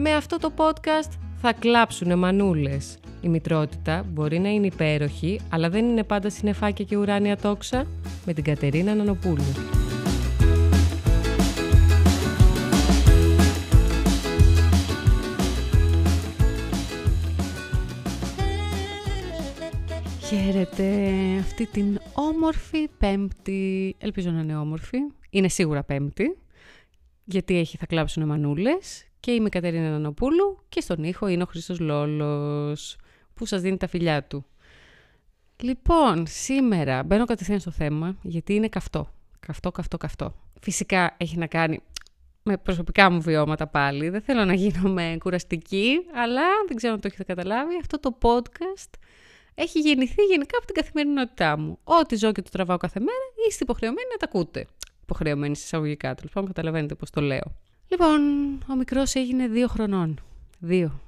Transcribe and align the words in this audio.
Με 0.00 0.14
αυτό 0.14 0.38
το 0.38 0.52
podcast 0.56 1.12
θα 1.40 1.52
κλάψουνε 1.52 2.14
μανούλες. 2.14 2.98
Η 3.20 3.28
μητρότητα 3.28 4.04
μπορεί 4.08 4.38
να 4.38 4.48
είναι 4.48 4.66
υπέροχη, 4.66 5.40
αλλά 5.50 5.70
δεν 5.70 5.84
είναι 5.84 6.04
πάντα 6.04 6.30
συνεφάκια 6.30 6.84
και 6.84 6.96
ουράνια 6.96 7.36
τόξα. 7.36 7.86
Με 8.26 8.32
την 8.32 8.44
Κατερίνα 8.44 8.94
Νανοπούλου. 8.94 9.42
Χαίρετε 20.28 21.12
αυτή 21.40 21.66
την 21.66 21.98
όμορφη 22.12 22.88
πέμπτη. 22.98 23.94
Ελπίζω 23.98 24.30
να 24.30 24.40
είναι 24.40 24.56
όμορφη. 24.56 24.98
Είναι 25.30 25.48
σίγουρα 25.48 25.82
πέμπτη. 25.82 26.38
Γιατί 27.24 27.58
έχει 27.58 27.76
θα 27.76 27.86
κλάψουν 27.86 28.24
μανούλες. 28.24 29.02
Και 29.28 29.34
είμαι 29.34 29.46
η 29.46 29.50
Κατερίνα 29.50 29.90
Νανοπούλου 29.90 30.58
και 30.68 30.80
στον 30.80 31.04
ήχο 31.04 31.26
είναι 31.26 31.42
ο 31.42 31.46
Χρήστος 31.46 31.78
Λόλος 31.78 32.96
που 33.34 33.46
σας 33.46 33.60
δίνει 33.60 33.76
τα 33.76 33.86
φιλιά 33.86 34.24
του. 34.24 34.44
Λοιπόν, 35.62 36.24
σήμερα 36.26 37.02
μπαίνω 37.02 37.24
κατευθείαν 37.24 37.60
στο 37.60 37.70
θέμα 37.70 38.16
γιατί 38.22 38.54
είναι 38.54 38.68
καυτό. 38.68 39.08
Καυτό, 39.40 39.70
καυτό, 39.70 39.96
καυτό. 39.96 40.34
Φυσικά 40.60 41.14
έχει 41.16 41.36
να 41.36 41.46
κάνει 41.46 41.80
με 42.42 42.56
προσωπικά 42.56 43.10
μου 43.10 43.20
βιώματα 43.20 43.66
πάλι. 43.66 44.08
Δεν 44.08 44.20
θέλω 44.20 44.44
να 44.44 44.54
γίνομαι 44.54 45.16
κουραστική, 45.20 46.06
αλλά 46.14 46.42
δεν 46.66 46.76
ξέρω 46.76 46.92
αν 46.92 47.00
το 47.00 47.06
έχετε 47.06 47.24
καταλάβει. 47.24 47.76
Αυτό 47.80 48.00
το 48.00 48.18
podcast 48.20 48.90
έχει 49.54 49.80
γεννηθεί 49.80 50.22
γενικά 50.22 50.56
από 50.56 50.66
την 50.66 50.74
καθημερινότητά 50.74 51.58
μου. 51.58 51.78
Ό,τι 51.84 52.16
ζω 52.16 52.32
και 52.32 52.42
το 52.42 52.50
τραβάω 52.50 52.76
κάθε 52.76 53.00
μέρα, 53.00 53.46
είστε 53.48 53.62
υποχρεωμένοι 53.62 54.08
να 54.10 54.16
τα 54.16 54.26
ακούτε. 54.28 54.66
Υποχρεωμένοι 55.02 55.52
εισαγωγικά, 55.52 56.14
τέλος 56.14 56.32
πάντων, 56.32 56.48
καταλαβαίνετε 56.48 56.94
πώς 56.94 57.10
το 57.10 57.20
λέω. 57.20 57.66
Λοιπόν, 57.88 58.20
ο 58.70 58.74
μικρός 58.76 59.14
έγινε 59.14 59.48
δύο 59.48 59.68
χρονών. 59.68 60.20
Δύο. 60.58 61.00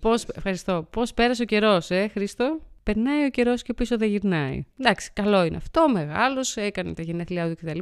Πώς, 0.00 0.24
ευχαριστώ. 0.34 0.86
Πώς 0.90 1.14
πέρασε 1.14 1.42
ο 1.42 1.44
καιρός, 1.44 1.90
ε, 1.90 2.08
Χρήστο; 2.08 2.60
Περνάει 2.86 3.24
ο 3.24 3.30
καιρός 3.30 3.62
και 3.62 3.74
πίσω 3.74 3.96
δεν 3.96 4.08
γυρνάει. 4.08 4.64
Εντάξει, 4.78 5.10
καλό 5.12 5.44
είναι 5.44 5.56
αυτό. 5.56 5.88
Μεγάλος, 5.88 6.56
έκανε 6.56 6.94
τα 6.94 7.02
γενέθλιά 7.02 7.48
του 7.48 7.56
κτλ. 7.56 7.78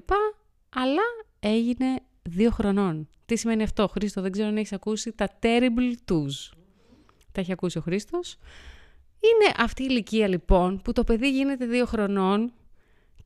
Αλλά 0.69 1.03
έγινε 1.41 1.87
δύο 2.23 2.51
χρονών. 2.51 3.09
Τι 3.27 3.37
σημαίνει 3.37 3.63
αυτό, 3.63 3.89
Χρήστο, 3.89 4.21
δεν 4.21 4.33
ξέρω 4.33 4.49
αν 4.49 4.57
έχεις 4.57 4.73
ακούσει 4.73 5.13
τα 5.13 5.29
terrible 5.43 6.13
twos. 6.13 6.57
Τα 7.33 7.41
έχει 7.41 7.53
ακούσει 7.53 7.79
ο 7.79 7.81
Χρήστος. 7.81 8.37
Είναι 9.21 9.55
αυτή 9.57 9.83
η 9.83 9.87
ηλικία 9.91 10.29
λοιπόν 10.29 10.81
που 10.85 10.93
το 10.93 11.05
παιδί 11.05 11.31
γίνεται 11.31 11.67
δύο 11.67 11.87
χρονών 11.87 12.53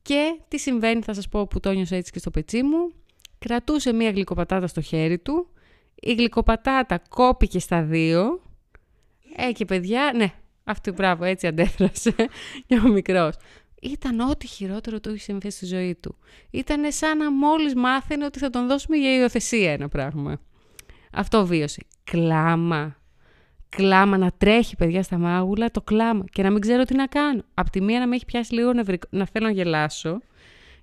και 0.01 0.39
τι 0.47 0.57
συμβαίνει 0.57 1.01
θα 1.01 1.13
σας 1.13 1.29
πω 1.29 1.47
που 1.47 1.59
το 1.59 1.71
νιώσα 1.71 1.95
έτσι 1.95 2.11
και 2.11 2.19
στο 2.19 2.31
πετσί 2.31 2.63
μου. 2.63 2.93
Κρατούσε 3.39 3.93
μία 3.93 4.11
γλυκοπατάτα 4.11 4.67
στο 4.67 4.81
χέρι 4.81 5.17
του, 5.17 5.49
η 5.95 6.13
γλυκοπατάτα 6.13 7.01
κόπηκε 7.09 7.59
στα 7.59 7.83
δύο. 7.83 8.41
Ε, 9.35 9.51
και 9.51 9.65
παιδιά, 9.65 10.11
ναι, 10.15 10.33
αυτή 10.63 10.91
μπράβο, 10.91 11.23
έτσι 11.23 11.47
αντέδρασε 11.47 12.15
για 12.67 12.83
ο 12.85 12.87
μικρός. 12.87 13.35
Ήταν 13.81 14.19
ό,τι 14.19 14.47
χειρότερο 14.47 14.99
του 14.99 15.09
είχε 15.09 15.23
συμβεί 15.23 15.49
στη 15.49 15.65
ζωή 15.65 15.95
του. 15.95 16.15
Ήταν 16.49 16.91
σαν 16.91 17.17
να 17.17 17.31
μόλις 17.31 17.75
μάθαινε 17.75 18.25
ότι 18.25 18.39
θα 18.39 18.49
τον 18.49 18.67
δώσουμε 18.67 18.97
για 18.97 19.15
υιοθεσία 19.15 19.71
ένα 19.71 19.87
πράγμα. 19.87 20.39
Αυτό 21.11 21.45
βίωσε. 21.45 21.81
Κλάμα, 22.03 22.97
κλάμα, 23.69 24.17
να 24.17 24.31
τρέχει 24.37 24.75
παιδιά 24.75 25.03
στα 25.03 25.17
μάγουλα, 25.17 25.71
το 25.71 25.81
κλάμα 25.81 26.23
και 26.31 26.43
να 26.43 26.49
μην 26.49 26.61
ξέρω 26.61 26.83
τι 26.83 26.95
να 26.95 27.07
κάνω. 27.07 27.43
Απ' 27.53 27.69
τη 27.69 27.81
μία 27.81 27.99
να 27.99 28.07
με 28.07 28.15
έχει 28.15 28.25
πιάσει 28.25 28.53
λίγο 28.53 28.73
νευρικό, 28.73 29.07
να 29.11 29.25
θέλω 29.25 29.45
να 29.45 29.51
γελάσω, 29.51 30.19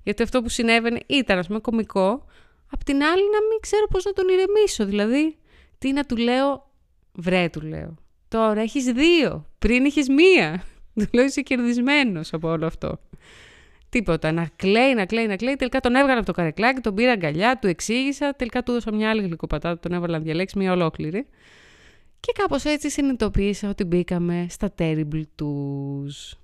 γιατί 0.02 0.22
αυτό 0.22 0.42
που 0.42 0.48
συνέβαινε 0.48 1.00
ήταν 1.06 1.38
ας 1.38 1.46
πούμε 1.46 1.58
κωμικό, 1.58 2.24
απ' 2.70 2.84
την 2.84 3.02
άλλη 3.02 3.22
να 3.22 3.40
μην 3.48 3.60
ξέρω 3.60 3.86
πώς 3.90 4.04
να 4.04 4.12
τον 4.12 4.24
ηρεμήσω, 4.28 4.84
δηλαδή 4.86 5.36
τι 5.78 5.92
να 5.92 6.04
του 6.04 6.16
λέω, 6.16 6.70
βρέ 7.12 7.48
του 7.48 7.60
λέω, 7.60 7.94
τώρα 8.28 8.60
έχεις 8.60 8.84
δύο, 8.84 9.46
πριν 9.58 9.84
είχες 9.84 10.08
μία, 10.08 10.64
του 10.98 11.06
λέω 11.12 11.24
είσαι 11.24 11.40
κερδισμένος 11.40 12.32
από 12.32 12.48
όλο 12.48 12.66
αυτό. 12.66 12.98
Τίποτα. 13.88 14.32
Να 14.32 14.48
κλαίει, 14.56 14.94
να 14.94 15.06
κλαίει, 15.06 15.26
να 15.26 15.36
κλαίει. 15.36 15.56
Τελικά 15.56 15.80
τον 15.80 15.94
έβγαλα 15.94 16.16
από 16.16 16.26
το 16.26 16.32
καρεκλάκι, 16.32 16.80
τον 16.80 16.94
πήρα 16.94 17.12
αγκαλιά, 17.12 17.58
του 17.58 17.66
εξήγησα. 17.66 18.34
Τελικά 18.34 18.62
του 18.62 18.70
έδωσα 18.70 18.92
μια 18.92 19.10
άλλη 19.10 19.22
γλυκοπατάτα, 19.22 19.78
τον 19.78 19.92
έβαλα 19.92 20.18
να 20.18 20.24
διαλέξει 20.24 20.58
μια 20.58 20.72
ολόκληρη. 20.72 21.26
Και 22.20 22.32
κάπως 22.38 22.64
έτσι 22.64 22.90
συνειδητοποίησα 22.90 23.68
ότι 23.68 23.84
μπήκαμε 23.84 24.46
στα 24.50 24.74
terrible 24.78 25.22
τους. 25.34 26.34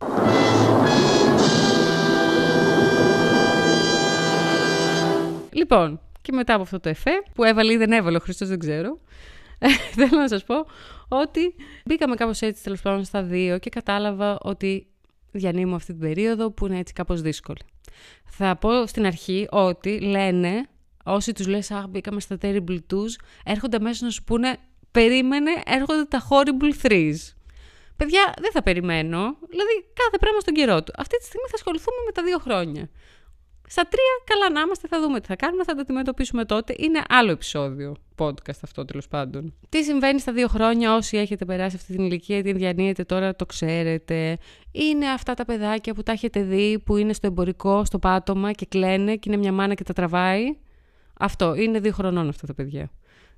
Λοιπόν, 5.51 6.01
και 6.23 6.33
μετά 6.33 6.55
από 6.55 6.63
αυτό 6.63 6.81
το 6.81 6.89
εφέ, 6.89 7.11
που 7.35 7.45
έβαλε 7.45 7.73
ή 7.73 7.77
δεν 7.77 7.93
έβαλε 7.93 8.17
ο 8.17 8.21
Χριστός 8.21 8.49
δεν 8.49 8.59
ξέρω, 8.59 8.99
θέλω 9.97 10.17
να 10.17 10.29
σας 10.29 10.45
πω 10.45 10.67
ότι 11.09 11.55
μπήκαμε 11.85 12.15
κάπως 12.15 12.41
έτσι 12.41 12.63
τέλος 12.63 12.81
πάντων 12.81 13.05
στα 13.05 13.23
δύο 13.23 13.59
και 13.59 13.71
κατάλαβα 13.71 14.39
ότι 14.41 14.87
διανύμω 15.31 15.75
αυτή 15.75 15.93
την 15.93 16.01
περίοδο 16.01 16.51
που 16.51 16.67
είναι 16.67 16.79
έτσι 16.79 16.93
κάπως 16.93 17.21
δύσκολη. 17.21 17.61
Θα 18.25 18.57
πω 18.57 18.87
στην 18.87 19.07
αρχή 19.07 19.47
ότι 19.51 20.01
λένε, 20.01 20.69
όσοι 21.05 21.33
τους 21.33 21.47
λες 21.47 21.71
«Αχ, 21.71 21.87
μπήκαμε 21.87 22.21
στα 22.21 22.39
terrible 22.43 22.79
twos», 22.93 23.13
έρχονται 23.45 23.79
μέσα 23.79 24.05
να 24.05 24.11
σου 24.11 24.25
πούνε 24.25 24.57
περίμενε, 24.91 25.51
έρχονται 25.67 26.05
τα 26.05 26.29
horrible 26.29 26.87
threes. 26.87 27.17
Παιδιά, 27.97 28.35
δεν 28.41 28.53
θα 28.53 28.63
περιμένω. 28.63 29.37
Δηλαδή, 29.49 29.75
κάθε 29.95 30.19
πράγμα 30.21 30.41
στον 30.41 30.55
καιρό 30.55 30.83
του. 30.83 30.93
Αυτή 30.97 31.17
τη 31.19 31.25
στιγμή 31.25 31.47
θα 31.49 31.55
ασχοληθούμε 31.55 31.97
με 32.07 32.13
τα 32.13 32.23
δύο 32.23 32.39
χρόνια. 32.39 32.89
Στα 33.69 33.83
τρία, 33.83 34.23
καλά 34.25 34.51
να 34.51 34.61
είμαστε, 34.61 34.89
θα 34.89 35.01
δούμε 35.01 35.21
τι 35.21 35.27
θα 35.27 35.37
κάνουμε, 35.37 35.65
θα 35.65 35.75
τα 35.75 35.81
αντιμετωπίσουμε 35.81 36.45
τότε. 36.45 36.75
Είναι 36.79 37.03
άλλο 37.09 37.31
επεισόδιο 37.31 37.97
podcast 38.17 38.61
αυτό 38.63 38.85
τέλος 38.85 39.09
πάντων. 39.09 39.55
Τι 39.69 39.85
συμβαίνει 39.85 40.21
στα 40.21 40.33
δύο 40.33 40.49
χρόνια, 40.49 40.95
όσοι 40.95 41.17
έχετε 41.17 41.45
περάσει 41.45 41.77
αυτή 41.77 41.93
την 41.93 42.05
ηλικία, 42.05 42.43
την 42.43 42.57
διανύετε 42.57 43.05
τώρα, 43.05 43.37
το 43.37 43.47
ξέρετε. 43.47 44.39
Είναι 44.73 45.09
αυτά 45.09 45.35
τα 45.35 45.45
παιδάκια 45.45 45.95
που 45.95 46.03
τα 46.03 46.13
έχετε 46.13 46.43
δει, 46.43 46.79
που 46.79 46.97
είναι 46.97 47.13
στο 47.13 47.27
εμπορικό, 47.27 47.85
στο 47.85 47.99
πάτωμα 47.99 48.53
και 48.53 48.67
κλαίνε 48.67 49.17
και 49.17 49.29
είναι 49.31 49.39
μια 49.39 49.53
μάνα 49.53 49.75
και 49.75 49.85
τα 49.85 49.93
τραβάει. 49.93 50.57
Αυτό, 51.19 51.55
είναι 51.55 51.81
δύο 51.81 51.93
χρονών 51.93 52.29
αυτά 52.29 52.47
τα 52.47 52.55
παιδιά 52.55 52.91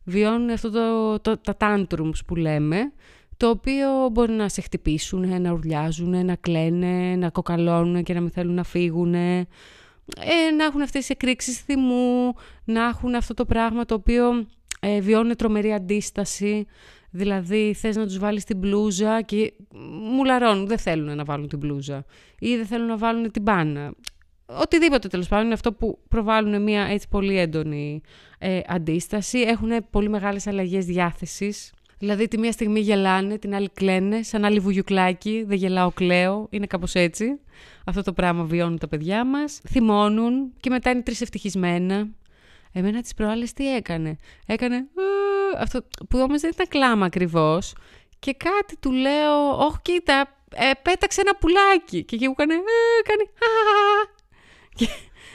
βιώνουν 0.05 0.51
αυτό 0.51 0.71
το, 0.71 1.21
το, 1.21 1.39
τα 1.39 1.57
tantrums 1.61 2.25
που 2.27 2.37
λέμε, 2.37 2.93
το 3.37 3.49
οποίο 3.49 3.89
μπορεί 4.13 4.33
να 4.33 4.49
σε 4.49 4.61
χτυπήσουν, 4.61 5.43
να 5.43 5.53
ουρλιάζουν, 5.53 6.25
να 6.25 6.35
κλαίνε, 6.35 7.17
να 7.17 7.31
κοκαλώνουν 7.31 8.03
και 8.03 8.15
να 8.15 8.21
μην 8.21 8.31
θέλουν 8.31 8.55
να 8.55 8.65
φύγουν, 8.65 9.15
ε, 10.21 10.51
να 10.51 10.65
έχουν 10.65 10.83
αυτές 10.83 11.01
τις 11.01 11.11
εκρήξεις 11.11 11.59
θυμού, 11.59 12.35
να 12.65 12.85
έχουν 12.85 13.15
αυτό 13.15 13.35
το 13.35 13.45
πράγμα 13.45 13.85
το 13.85 13.95
οποίο 13.95 14.47
ε, 14.81 15.01
βιώνουν 15.01 15.37
τρομερή 15.37 15.73
αντίσταση, 15.73 16.67
δηλαδή 17.11 17.75
θες 17.79 17.97
να 17.97 18.05
τους 18.05 18.19
βάλεις 18.19 18.45
την 18.45 18.57
μπλούζα 18.57 19.23
και 19.23 19.53
μουλαρώνουν, 20.13 20.67
δεν 20.67 20.79
θέλουν 20.79 21.17
να 21.17 21.25
βάλουν 21.25 21.49
την 21.49 21.59
μπλούζα 21.59 22.05
ή 22.39 22.57
δεν 22.57 22.67
θέλουν 22.67 22.87
να 22.87 22.97
βάλουν 22.97 23.31
την 23.31 23.43
μπάνα 23.43 23.93
οτιδήποτε 24.47 25.09
τέλος 25.09 25.29
πάντων 25.29 25.45
είναι 25.45 25.55
αυτό 25.55 25.73
που 25.73 25.99
προβάλλουν 26.09 26.63
μια 26.63 26.83
έτσι 26.83 27.09
πολύ 27.09 27.39
έντονη 27.39 28.01
ε, 28.39 28.61
αντίσταση. 28.67 29.39
Έχουν 29.39 29.71
πολύ 29.91 30.09
μεγάλες 30.09 30.47
αλλαγές 30.47 30.85
διάθεσης. 30.85 31.73
Δηλαδή 31.99 32.29
τη 32.29 32.39
μία 32.39 32.53
στιγμή 32.53 32.81
γελάνε, 32.81 33.39
την 33.39 33.55
άλλη 33.55 33.69
κλαίνε, 33.75 34.23
σαν 34.23 34.45
άλλη 34.45 34.59
βουγιουκλάκι, 34.59 35.45
δεν 35.47 35.57
γελάω, 35.57 35.91
κλαίω, 35.91 36.47
είναι 36.51 36.67
κάπως 36.67 36.95
έτσι. 36.95 37.41
Αυτό 37.85 38.03
το 38.03 38.13
πράγμα 38.13 38.45
βιώνουν 38.45 38.79
τα 38.79 38.89
παιδιά 38.89 39.25
μας. 39.25 39.61
Θυμώνουν 39.69 40.53
και 40.61 40.71
μετά 40.71 40.91
είναι 40.91 41.03
τρεις 41.03 41.21
ευτυχισμένα. 41.21 42.09
Εμένα 42.73 43.01
τις 43.01 43.15
προάλλες 43.15 43.53
τι 43.53 43.75
έκανε; 43.75 44.17
Έκανε 44.47 44.87
αυτό 45.59 45.83
που 46.09 46.19
όμως 46.19 46.41
δεν 46.41 46.51
ήταν 46.51 46.67
κλάμα 46.69 47.07
ακριβώς. 47.07 47.75
Και 48.19 48.33
κάτι 48.33 48.77
του 48.77 48.93
λέω, 48.93 49.57
όχι 49.57 49.79
κοίτα, 49.83 50.37
ε, 50.55 50.71
πέταξε 50.83 51.21
ένα 51.21 51.37
πουλάκι. 51.37 52.05
Και 52.05 52.15
εκεί 52.15 52.27
μου 52.27 52.35
έκανε, 52.39 52.55
ε, 52.55 52.59
κάνει, 53.05 53.31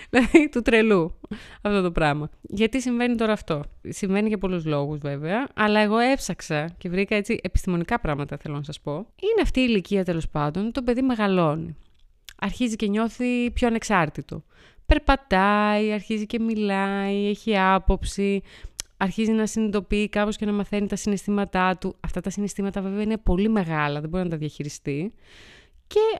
δηλαδή 0.09 0.49
του 0.49 0.61
τρελού 0.61 1.19
αυτό 1.61 1.81
το 1.81 1.91
πράγμα. 1.91 2.29
Γιατί 2.41 2.81
συμβαίνει 2.81 3.15
τώρα 3.15 3.33
αυτό; 3.33 3.63
Συμβαίνει 3.87 4.27
για 4.27 4.37
πολλούς 4.37 4.65
λόγους 4.65 4.99
βέβαια, 4.99 5.47
αλλά 5.53 5.79
εγώ 5.79 5.97
έψαξα 5.97 6.69
και 6.77 6.89
βρήκα 6.89 7.15
έτσι 7.15 7.39
επιστημονικά 7.43 7.99
πράγματα 7.99 8.37
θέλω 8.37 8.55
να 8.55 8.63
σας 8.63 8.79
πω. 8.79 8.93
Είναι 8.93 9.41
αυτή 9.41 9.59
η 9.59 9.65
ηλικία 9.67 10.03
τέλος 10.05 10.29
πάντων, 10.29 10.71
το 10.71 10.81
παιδί 10.81 11.01
μεγαλώνει. 11.01 11.75
Αρχίζει 12.39 12.75
και 12.75 12.87
νιώθει 12.87 13.51
πιο 13.51 13.67
ανεξάρτητο. 13.67 14.43
Περπατάει, 14.85 15.91
αρχίζει 15.91 16.25
και 16.25 16.39
μιλάει, 16.39 17.27
έχει 17.27 17.57
άποψη, 17.57 18.41
αρχίζει 18.97 19.31
να 19.31 19.45
συνειδητοποιεί 19.45 20.09
κάπως 20.09 20.37
και 20.37 20.45
να 20.45 20.51
μαθαίνει 20.51 20.87
τα 20.87 20.95
συναισθήματά 20.95 21.77
του. 21.77 21.95
Αυτά 21.99 22.21
τα 22.21 22.29
συναισθήματα 22.29 22.81
βέβαια 22.81 23.01
είναι 23.01 23.17
πολύ 23.17 23.49
μεγάλα, 23.49 23.99
δεν 23.99 24.09
μπορεί 24.09 24.23
να 24.23 24.29
τα 24.29 24.37
διαχειριστεί. 24.37 25.13
Και 25.87 26.19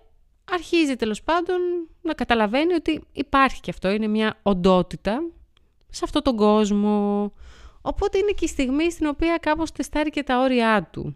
αρχίζει 0.52 0.96
τέλος 0.96 1.24
πάντων 1.24 1.58
να 2.02 2.14
καταλαβαίνει 2.14 2.74
ότι 2.74 3.04
υπάρχει 3.12 3.62
και 3.62 3.70
αυτό, 3.70 3.90
είναι 3.90 4.08
μια 4.08 4.40
οντότητα 4.44 5.22
σε 5.90 6.02
αυτόν 6.04 6.22
τον 6.22 6.36
κόσμο. 6.36 7.32
Οπότε 7.82 8.18
είναι 8.18 8.32
και 8.32 8.46
η 8.46 8.48
στιγμή 8.48 8.92
στην 8.92 9.08
οποία 9.08 9.38
κάπως 9.38 9.72
τεστάρει 9.72 10.10
και 10.10 10.24
τα 10.24 10.40
όρια 10.40 10.90
του. 10.92 11.16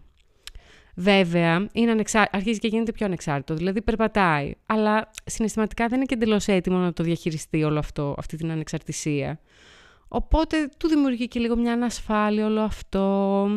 Βέβαια, 0.96 1.66
είναι 1.72 1.90
ανεξά... 1.90 2.28
αρχίζει 2.32 2.58
και 2.58 2.68
γίνεται 2.68 2.92
πιο 2.92 3.06
ανεξάρτητο, 3.06 3.54
δηλαδή 3.54 3.82
περπατάει, 3.82 4.54
αλλά 4.66 5.10
συναισθηματικά 5.24 5.86
δεν 5.86 5.96
είναι 5.96 6.06
και 6.06 6.14
εντελώς 6.14 6.46
έτοιμο 6.46 6.78
να 6.78 6.92
το 6.92 7.02
διαχειριστεί 7.02 7.62
όλο 7.62 7.78
αυτό, 7.78 8.14
αυτή 8.18 8.36
την 8.36 8.50
ανεξαρτησία. 8.50 9.40
Οπότε 10.08 10.68
του 10.78 10.88
δημιουργεί 10.88 11.28
και 11.28 11.40
λίγο 11.40 11.56
μια 11.56 11.72
ανασφάλεια 11.72 12.46
όλο 12.46 12.60
αυτό. 12.60 13.48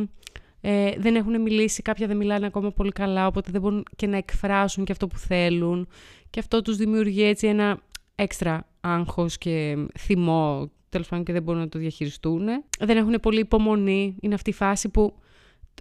Ε, 0.62 0.92
δεν 0.98 1.16
έχουν 1.16 1.42
μιλήσει, 1.42 1.81
κάποια 1.81 2.07
δεν 2.07 2.18
μιλάνε 2.18 2.45
ακόμα 2.45 2.72
πολύ 2.72 2.92
καλά, 2.92 3.28
οπότε 3.28 3.51
δεν 3.51 3.62
μπορούν 3.62 3.84
και 3.95 4.07
να 4.07 4.18
εκφράσουν 4.18 4.86
και 4.86 4.92
αυτό 4.92 5.07
που 5.07 5.18
θέλουν. 5.18 5.88
Και 6.30 6.39
αυτό 6.39 6.62
τους 6.62 6.78
δημιουργεί 6.78 7.24
έτσι 7.24 7.48
ένα 7.48 7.80
έξτρα 8.16 8.68
άγχος 8.81 9.38
και 9.38 9.86
θυμό, 9.98 10.72
τέλος 10.89 11.07
πάντων 11.07 11.25
και 11.25 11.34
δεν 11.34 11.44
μπορούν 11.44 11.62
να 11.62 11.69
το 11.69 11.80
διαχειριστούν. 11.80 12.45
Δεν 12.80 12.98
έχουν 12.98 13.13
πολύ 13.22 13.39
υπομονή, 13.39 14.16
είναι 14.22 14.34
αυτή 14.34 14.50
η 14.50 14.54
φάση 14.54 14.89
που 14.89 15.13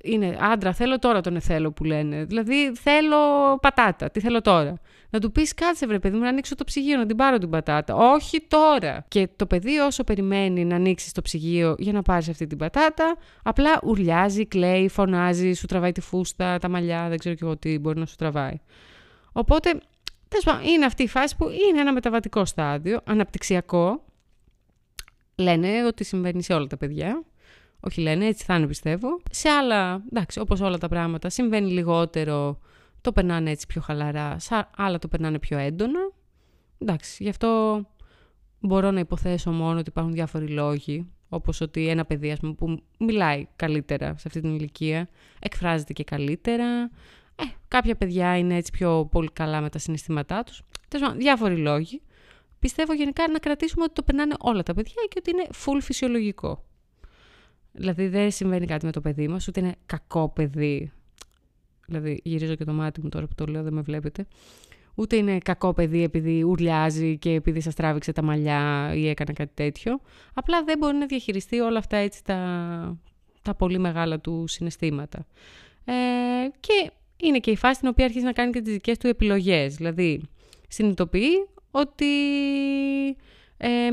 είναι 0.03 0.37
άντρα, 0.41 0.73
θέλω 0.73 0.99
τώρα 0.99 1.21
τον 1.21 1.37
εθέλω 1.37 1.73
που 1.73 1.85
λένε. 1.85 2.25
Δηλαδή 2.25 2.73
θέλω 2.75 3.17
πατάτα, 3.61 4.11
τι 4.11 4.21
θέλω 4.21 4.41
τώρα. 4.41 4.75
Να 5.11 5.21
του 5.21 5.33
πεις 5.33 5.55
κάτσε 5.55 5.87
βρε 5.87 5.99
παιδί 5.99 6.17
μου 6.17 6.23
να 6.23 6.29
ανοίξω 6.29 6.55
το 6.55 6.65
ψυγείο, 6.65 6.97
να 6.97 7.07
την 7.07 7.17
πάρω 7.17 7.39
την 7.39 7.51
πατάτα. 7.51 7.95
Όχι 7.95 8.41
τώρα. 8.49 9.05
Και 9.09 9.29
το 9.37 9.47
παιδί 9.47 9.79
όσο 9.79 10.05
περιμένει 10.05 10.65
να 10.65 10.77
ανοίξει 10.77 11.15
το 11.15 11.23
ψυγείο 11.23 11.75
για 11.79 11.93
να 11.93 12.03
πάρει 12.03 12.27
αυτή 12.31 12.47
την 12.47 12.59
πατάτα, 12.59 13.17
απλά 13.43 13.81
ουρλιάζει, 13.85 14.47
κλαίει, 14.47 14.89
φωνάζει, 14.89 15.53
σου 15.53 15.67
τραβάει 15.67 15.93
τη 15.93 16.01
φούστα, 16.01 16.59
τα 16.59 16.69
μαλλιά, 16.69 17.09
δεν 17.09 17.19
ξέρω 17.19 17.35
και 17.35 17.45
εγώ 17.45 17.57
τι 17.57 17.79
μπορεί 17.79 17.99
να 17.99 18.07
σου 18.07 18.17
τραβάει. 18.17 18.61
Οπότε, 19.33 19.81
είναι 20.75 20.85
αυτή 20.85 21.03
η 21.03 21.09
φάση 21.09 21.37
που 21.37 21.49
είναι 21.49 21.81
ένα 21.81 21.93
μεταβατικό 21.93 22.45
στάδιο, 22.45 23.01
αναπτυξιακό. 23.05 24.05
Λένε 25.37 25.85
ότι 25.87 26.05
συμβαίνει 26.05 26.43
σε 26.43 26.53
όλα 26.53 26.67
τα 26.67 26.77
παιδιά. 26.77 27.23
Όχι 27.81 28.01
λένε, 28.01 28.27
έτσι 28.27 28.45
θα 28.45 28.57
είναι 28.57 28.67
πιστεύω. 28.67 29.21
Σε 29.31 29.49
άλλα, 29.49 30.03
εντάξει, 30.11 30.41
όπως 30.41 30.61
όλα 30.61 30.79
τα 30.79 30.89
πράγματα, 30.89 31.29
συμβαίνει 31.29 31.71
λιγότερο, 31.71 32.59
το 33.01 33.13
περνάνε 33.13 33.51
έτσι 33.51 33.67
πιο 33.67 33.81
χαλαρά, 33.81 34.39
σε 34.39 34.69
άλλα 34.77 34.99
το 34.99 35.09
περνάνε 35.09 35.39
πιο 35.39 35.59
έντονα. 35.59 36.01
Εντάξει, 36.79 37.23
γι' 37.23 37.29
αυτό 37.29 37.83
μπορώ 38.61 38.91
να 38.91 39.01
υποθέσω 39.01 39.51
μόνο 39.51 39.79
ότι 39.79 39.89
υπάρχουν 39.89 40.13
διάφοροι 40.13 40.49
λόγοι, 40.49 41.11
όπως 41.29 41.61
ότι 41.61 41.89
ένα 41.89 42.05
παιδί 42.05 42.31
ας 42.31 42.39
πούμε, 42.39 42.55
που 42.55 42.83
μιλάει 42.99 43.47
καλύτερα 43.57 44.07
σε 44.07 44.25
αυτή 44.27 44.41
την 44.41 44.55
ηλικία, 44.55 45.09
εκφράζεται 45.39 45.93
και 45.93 46.05
καλύτερα. 46.05 46.91
Ε, 47.37 47.45
κάποια 47.69 47.97
παιδιά 47.97 48.37
είναι 48.37 48.57
έτσι 48.57 48.73
πιο 48.73 49.09
πολύ 49.11 49.31
καλά 49.33 49.61
με 49.61 49.69
τα 49.69 49.79
συναισθήματά 49.79 50.43
τους. 50.43 50.63
Τέλος 50.89 51.17
διάφοροι 51.17 51.57
λόγοι. 51.57 52.03
Πιστεύω 52.59 52.95
γενικά 52.95 53.29
να 53.29 53.39
κρατήσουμε 53.39 53.85
ότι 53.85 53.93
το 53.93 54.03
περνάνε 54.03 54.35
όλα 54.39 54.63
τα 54.63 54.75
παιδιά 54.75 55.03
και 55.09 55.19
ότι 55.19 55.31
είναι 55.31 55.47
full 55.65 55.79
φυσιολογικό. 55.83 56.65
Δηλαδή 57.77 58.09
δεν 58.09 58.31
συμβαίνει 58.31 58.67
κάτι 58.67 58.87
με 58.87 58.93
το 58.93 59.01
παιδί 59.01 59.29
μας, 59.29 59.49
ούτε 59.49 59.61
είναι 59.61 59.75
κακό 59.87 60.29
παιδί. 60.29 60.93
Δηλαδή 61.87 62.21
γυρίζω 62.25 62.55
και 62.55 62.65
το 62.65 62.73
μάτι 62.73 63.01
μου 63.03 63.09
τώρα 63.09 63.27
που 63.27 63.35
το 63.35 63.47
λέω, 63.47 63.63
δεν 63.63 63.73
με 63.73 63.81
βλέπετε. 63.81 64.27
Ούτε 64.95 65.17
είναι 65.17 65.39
κακό 65.39 65.73
παιδί 65.73 66.03
επειδή 66.03 66.43
ουρλιάζει 66.43 67.19
και 67.19 67.31
επειδή 67.31 67.61
σας 67.61 67.75
τράβηξε 67.75 68.13
τα 68.13 68.23
μαλλιά 68.23 68.93
ή 68.95 69.09
έκανε 69.09 69.33
κάτι 69.33 69.51
τέτοιο. 69.55 70.01
Απλά 70.35 70.65
δεν 70.65 70.79
μπορεί 70.79 70.97
να 70.97 71.07
διαχειριστεί 71.07 71.61
όλα 71.61 71.79
αυτά 71.79 71.97
έτσι 71.97 72.25
τα, 72.25 72.99
τα 73.43 73.55
πολύ 73.55 73.79
μεγάλα 73.79 74.21
του 74.21 74.45
συναισθήματα. 74.47 75.27
Ε, 75.85 75.93
και 76.61 76.91
είναι 77.17 77.39
και 77.39 77.51
η 77.51 77.57
φάση 77.57 77.75
στην 77.75 77.89
οποία 77.89 78.05
αρχίζει 78.05 78.25
να 78.25 78.33
κάνει 78.33 78.53
και 78.53 78.61
τις 78.61 78.73
δικές 78.73 78.99
του 78.99 79.07
επιλογές. 79.07 79.75
Δηλαδή 79.75 80.23
συνειδητοποιεί 80.69 81.49
ότι 81.71 82.07
ε, 83.57 83.89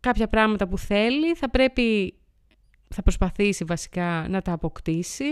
κάποια 0.00 0.26
πράγματα 0.26 0.68
που 0.68 0.78
θέλει 0.78 1.34
θα 1.34 1.50
πρέπει 1.50 2.14
θα 2.92 3.02
προσπαθήσει 3.02 3.64
βασικά 3.64 4.26
να 4.28 4.42
τα 4.42 4.52
αποκτήσει. 4.52 5.24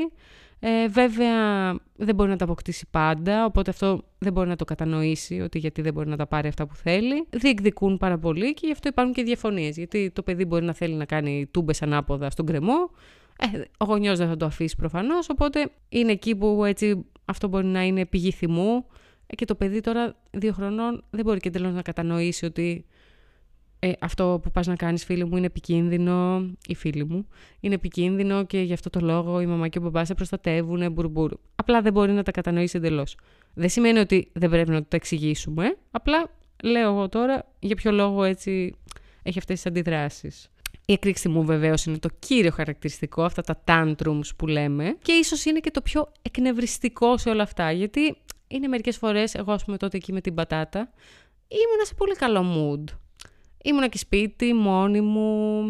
Ε, 0.63 0.89
βέβαια 0.89 1.71
δεν 1.97 2.15
μπορεί 2.15 2.31
να 2.31 2.37
τα 2.37 2.45
αποκτήσει 2.45 2.87
πάντα, 2.91 3.45
οπότε 3.45 3.71
αυτό 3.71 4.05
δεν 4.19 4.33
μπορεί 4.33 4.49
να 4.49 4.57
το 4.57 4.65
κατανοήσει 4.65 5.41
ότι 5.41 5.59
γιατί 5.59 5.83
δεν 5.83 5.93
μπορεί 5.93 6.09
να 6.09 6.17
τα 6.17 6.27
πάρει 6.27 6.49
αυτά 6.49 6.67
που 6.67 6.75
θέλει. 6.75 7.27
Διεκδικούν 7.31 7.97
πάρα 7.97 8.19
πολύ 8.19 8.55
και 8.55 8.67
γι' 8.67 8.73
αυτό 8.73 8.89
υπάρχουν 8.89 9.15
και 9.15 9.23
διαφωνίες, 9.23 9.77
γιατί 9.77 10.11
το 10.11 10.23
παιδί 10.23 10.45
μπορεί 10.45 10.65
να 10.65 10.73
θέλει 10.73 10.95
να 10.95 11.05
κάνει 11.05 11.47
τούμπες 11.51 11.83
ανάποδα 11.83 12.31
στον 12.31 12.47
κρεμό, 12.47 12.91
ε, 13.39 13.61
ο 13.79 13.85
γονιός 13.85 14.19
δεν 14.19 14.29
θα 14.29 14.37
το 14.37 14.45
αφήσει 14.45 14.77
προφανώς, 14.77 15.29
οπότε 15.29 15.71
είναι 15.89 16.13
εκεί 16.13 16.37
που 16.37 16.65
έτσι 16.65 17.05
αυτό 17.25 17.49
μπορεί 17.49 17.67
να 17.67 17.83
είναι 17.83 18.07
πηγή 18.07 18.31
θυμού 18.31 18.87
ε, 19.27 19.35
και 19.35 19.45
το 19.45 19.55
παιδί 19.55 19.81
τώρα 19.81 20.15
δύο 20.31 20.53
χρονών 20.53 21.05
δεν 21.11 21.25
μπορεί 21.25 21.41
και 21.41 21.51
τέλος 21.51 21.75
να 21.75 21.83
κατανοήσει 21.83 22.45
ότι 22.45 22.87
ε, 23.83 23.93
αυτό 24.01 24.41
που 24.43 24.51
πας 24.51 24.67
να 24.67 24.77
κάνεις 24.77 25.05
φίλη 25.05 25.25
μου 25.25 25.37
είναι 25.37 25.47
επικίνδυνο, 25.47 26.47
η 26.67 26.75
φίλη 26.75 27.05
μου, 27.05 27.27
είναι 27.61 27.75
επικίνδυνο 27.75 28.45
και 28.45 28.61
γι' 28.61 28.73
αυτό 28.73 28.91
το 28.91 29.01
λόγο 29.01 29.41
η 29.41 29.47
μαμά 29.47 29.69
και 29.69 29.79
ο 29.79 29.81
μπαμπάς 29.81 30.07
σε 30.07 30.15
προστατεύουν, 30.15 30.93
μπουρμπούρ. 30.93 31.33
Απλά 31.55 31.81
δεν 31.81 31.93
μπορεί 31.93 32.13
να 32.13 32.23
τα 32.23 32.31
κατανοήσει 32.31 32.77
εντελώς. 32.77 33.17
Δεν 33.55 33.69
σημαίνει 33.69 33.99
ότι 33.99 34.31
δεν 34.33 34.51
πρέπει 34.51 34.71
να 34.71 34.81
το 34.81 34.89
εξηγήσουμε, 34.97 35.77
απλά 35.91 36.31
λέω 36.63 36.91
εγώ 36.91 37.09
τώρα 37.09 37.45
για 37.59 37.77
ποιο 37.77 37.93
λόγο 37.93 38.23
έτσι 38.23 38.75
έχει 39.23 39.39
αυτές 39.39 39.57
τις 39.57 39.67
αντιδράσεις. 39.67 40.49
Η 40.87 40.93
εκρήξη 40.93 41.29
μου 41.29 41.45
βεβαίως 41.45 41.85
είναι 41.85 41.99
το 41.99 42.09
κύριο 42.19 42.51
χαρακτηριστικό, 42.51 43.23
αυτά 43.23 43.43
τα 43.43 43.65
tantrums 43.67 44.31
που 44.37 44.47
λέμε 44.47 44.97
και 45.03 45.13
ίσως 45.13 45.45
είναι 45.45 45.59
και 45.59 45.71
το 45.71 45.81
πιο 45.81 46.13
εκνευριστικό 46.23 47.19
σε 47.19 47.29
όλα 47.29 47.43
αυτά, 47.43 47.73
γιατί 47.73 48.17
είναι 48.49 48.69
μερικές 48.69 48.97
φορές, 48.97 49.35
εγώ 49.35 49.53
ας 49.53 49.65
πούμε 49.65 49.77
τότε 49.77 49.97
εκεί 49.97 50.13
με 50.13 50.21
την 50.21 50.35
πατάτα, 50.35 50.91
ήμουνα 51.49 51.85
σε 51.85 51.95
πολύ 51.95 52.15
καλό 52.15 52.45
mood. 52.55 52.95
Ήμουνα 53.65 53.89
και 53.89 53.99
σπίτι, 53.99 54.53
μόνη 54.53 55.01
μου. 55.01 55.61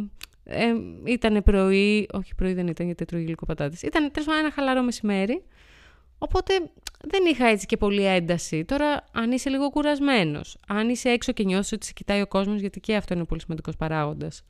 Ε, 0.44 0.72
ήταν 1.04 1.42
πρωί, 1.42 2.08
όχι 2.12 2.34
πρωί 2.34 2.52
δεν 2.52 2.66
ήταν 2.66 2.86
γιατί 2.86 3.04
τρώγει 3.04 3.26
λίγο 3.26 3.46
πατάτες. 3.46 3.82
Ήταν 3.82 4.10
τέλος 4.10 4.38
ένα 4.38 4.50
χαλαρό 4.50 4.82
μεσημέρι. 4.82 5.42
Οπότε 6.18 6.54
δεν 7.04 7.24
είχα 7.30 7.46
έτσι 7.46 7.66
και 7.66 7.76
πολύ 7.76 8.04
ένταση. 8.04 8.64
Τώρα, 8.64 9.04
αν 9.12 9.32
είσαι 9.32 9.50
λίγο 9.50 9.70
κουρασμένος, 9.70 10.56
αν 10.68 10.88
είσαι 10.88 11.08
έξω 11.08 11.32
και 11.32 11.44
νιώθεις 11.44 11.72
ότι 11.72 11.86
σε 11.86 11.92
κοιτάει 11.92 12.20
ο 12.20 12.26
κόσμος, 12.26 12.60
γιατί 12.60 12.80
και 12.80 12.96
αυτό 12.96 13.14
είναι 13.14 13.24
πολύ 13.24 13.40
σημαντικός 13.40 13.76
παράγοντας. 13.76 14.42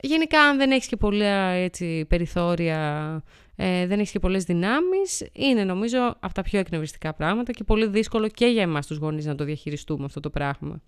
Γενικά, 0.00 0.40
αν 0.40 0.56
δεν 0.56 0.70
έχεις 0.70 0.86
και 0.86 0.96
πολλά 0.96 1.48
έτσι, 1.48 2.04
περιθώρια, 2.08 3.22
ε, 3.56 3.86
δεν 3.86 3.98
έχεις 3.98 4.10
και 4.10 4.18
πολλές 4.18 4.44
δυνάμεις, 4.44 5.28
είναι 5.32 5.64
νομίζω 5.64 6.16
από 6.20 6.34
τα 6.34 6.42
πιο 6.42 6.58
εκνευριστικά 6.58 7.14
πράγματα 7.14 7.52
και 7.52 7.64
πολύ 7.64 7.86
δύσκολο 7.86 8.28
και 8.28 8.46
για 8.46 8.62
εμάς 8.62 8.86
τους 8.86 8.96
γονείς 8.96 9.24
να 9.24 9.34
το 9.34 9.44
διαχειριστούμε 9.44 10.04
αυτό 10.04 10.20
το 10.20 10.30
πράγμα. 10.30 10.82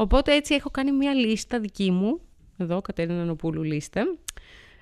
Οπότε 0.00 0.34
έτσι 0.34 0.54
έχω 0.54 0.70
κάνει 0.70 0.92
μια 0.92 1.14
λίστα 1.14 1.60
δική 1.60 1.90
μου, 1.90 2.20
εδώ 2.56 2.80
Κατερίνα 2.80 3.24
Νοπούλου 3.24 3.62
λίστα, 3.62 4.16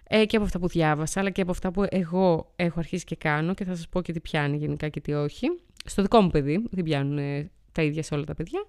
ε, 0.04 0.24
και 0.24 0.36
από 0.36 0.44
αυτά 0.44 0.58
που 0.58 0.68
διάβασα, 0.68 1.20
αλλά 1.20 1.30
και 1.30 1.40
από 1.40 1.50
αυτά 1.50 1.70
που 1.70 1.86
εγώ 1.88 2.52
έχω 2.56 2.78
αρχίσει 2.78 3.04
και 3.04 3.16
κάνω 3.16 3.54
και 3.54 3.64
θα 3.64 3.74
σας 3.74 3.88
πω 3.88 4.02
και 4.02 4.12
τι 4.12 4.20
πιάνει 4.20 4.56
γενικά 4.56 4.88
και 4.88 5.00
τι 5.00 5.12
όχι. 5.12 5.46
Στο 5.84 6.02
δικό 6.02 6.20
μου 6.20 6.30
παιδί, 6.30 6.66
δεν 6.70 6.84
πιάνουν 6.84 7.18
ε, 7.18 7.50
τα 7.72 7.82
ίδια 7.82 8.02
σε 8.02 8.14
όλα 8.14 8.24
τα 8.24 8.34
παιδιά, 8.34 8.66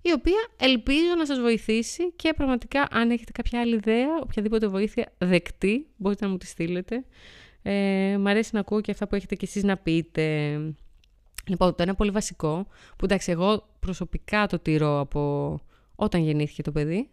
η 0.00 0.12
οποία 0.12 0.48
ελπίζω 0.56 1.14
να 1.18 1.26
σας 1.26 1.40
βοηθήσει 1.40 2.12
και 2.12 2.32
πραγματικά 2.36 2.86
αν 2.90 3.10
έχετε 3.10 3.32
κάποια 3.32 3.60
άλλη 3.60 3.74
ιδέα, 3.74 4.08
οποιαδήποτε 4.22 4.66
βοήθεια 4.66 5.12
δεκτή, 5.18 5.86
μπορείτε 5.96 6.24
να 6.24 6.30
μου 6.30 6.36
τη 6.36 6.46
στείλετε. 6.46 7.04
Ε, 7.62 8.16
μ' 8.18 8.26
αρέσει 8.26 8.50
να 8.52 8.60
ακούω 8.60 8.80
και 8.80 8.90
αυτά 8.90 9.06
που 9.08 9.14
έχετε 9.14 9.34
κι 9.34 9.44
εσείς 9.44 9.62
να 9.62 9.76
πείτε. 9.76 10.54
Λοιπόν, 11.46 11.74
το 11.74 11.82
ένα 11.82 11.94
πολύ 11.94 12.10
βασικό, 12.10 12.66
που 12.96 13.04
εντάξει 13.04 13.30
εγώ 13.30 13.68
προσωπικά 13.80 14.46
το 14.46 14.58
τηρώ 14.58 15.00
από 15.00 15.60
όταν 16.00 16.22
γεννήθηκε 16.22 16.62
το 16.62 16.72
παιδί, 16.72 17.08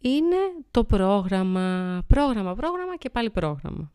είναι 0.00 0.36
το 0.70 0.84
πρόγραμμα, 0.84 2.02
πρόγραμμα, 2.06 2.54
πρόγραμμα 2.54 2.96
και 2.98 3.10
πάλι 3.10 3.30
πρόγραμμα. 3.30 3.90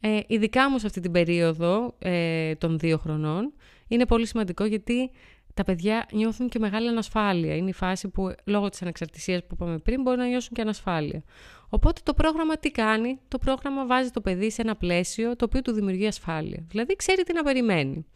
Ε, 0.00 0.20
ειδικά 0.26 0.70
μου 0.70 0.78
σε 0.78 0.86
αυτή 0.86 1.00
την 1.00 1.12
περίοδο 1.12 1.94
ε, 1.98 2.54
των 2.54 2.78
δύο 2.78 2.98
χρονών 2.98 3.52
είναι 3.88 4.06
πολύ 4.06 4.26
σημαντικό 4.26 4.64
γιατί 4.64 5.10
τα 5.54 5.64
παιδιά 5.64 6.06
νιώθουν 6.12 6.48
και 6.48 6.58
μεγάλη 6.58 6.88
ανασφάλεια. 6.88 7.56
Είναι 7.56 7.68
η 7.68 7.72
φάση 7.72 8.08
που 8.08 8.34
λόγω 8.44 8.68
της 8.68 8.82
ανεξαρτησίας 8.82 9.40
που 9.40 9.54
είπαμε 9.54 9.78
πριν 9.78 10.02
μπορεί 10.02 10.16
να 10.16 10.26
νιώσουν 10.26 10.52
και 10.54 10.60
ανασφάλεια. 10.60 11.22
Οπότε 11.68 12.00
το 12.04 12.14
πρόγραμμα 12.14 12.56
τι 12.56 12.70
κάνει, 12.70 13.18
το 13.28 13.38
πρόγραμμα 13.38 13.86
βάζει 13.86 14.10
το 14.10 14.20
παιδί 14.20 14.50
σε 14.50 14.62
ένα 14.62 14.76
πλαίσιο 14.76 15.36
το 15.36 15.44
οποίο 15.44 15.62
του 15.62 15.72
δημιουργεί 15.72 16.06
ασφάλεια. 16.06 16.64
Δηλαδή 16.68 16.96
ξέρει 16.96 17.22
τι 17.22 17.32
να 17.32 17.42
περιμένει. 17.42 18.06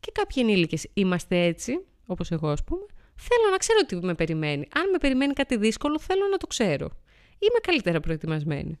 Και 0.00 0.10
κάποιοι 0.14 0.42
ενήλικες 0.46 0.86
είμαστε 0.94 1.44
έτσι, 1.44 1.80
όπως 2.06 2.30
εγώ 2.30 2.48
ας 2.48 2.64
πούμε, 2.64 2.82
Θέλω 3.22 3.50
να 3.50 3.56
ξέρω 3.56 3.80
τι 3.86 4.06
με 4.06 4.14
περιμένει. 4.14 4.68
Αν 4.74 4.90
με 4.90 4.98
περιμένει 4.98 5.32
κάτι 5.32 5.56
δύσκολο, 5.56 5.98
θέλω 5.98 6.26
να 6.30 6.36
το 6.36 6.46
ξέρω. 6.46 6.90
Είμαι 7.38 7.58
καλύτερα 7.62 8.00
προετοιμασμένη. 8.00 8.78